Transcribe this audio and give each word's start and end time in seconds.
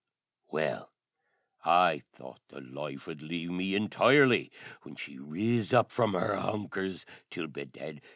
Well, 0.49 0.89
I 1.63 1.99
thought 2.11 2.41
the 2.47 2.59
life 2.59 3.07
'ud 3.07 3.21
lave 3.21 3.51
me 3.51 3.75
intirely 3.75 4.51
when 4.81 4.95
she 4.95 5.19
riz 5.19 5.73
up 5.73 5.91
from 5.91 6.13
her 6.13 6.37
hunkers, 6.37 7.05
till, 7.29 7.45
bedad! 7.45 8.01